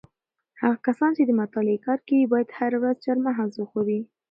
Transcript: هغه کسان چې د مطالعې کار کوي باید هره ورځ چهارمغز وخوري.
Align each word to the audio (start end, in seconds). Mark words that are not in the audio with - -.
هغه 0.61 0.77
کسان 0.87 1.11
چې 1.17 1.23
د 1.25 1.31
مطالعې 1.41 1.77
کار 1.85 1.99
کوي 2.07 2.25
باید 2.33 2.55
هره 2.57 2.77
ورځ 2.81 2.97
چهارمغز 3.03 3.53
وخوري. 3.57 3.99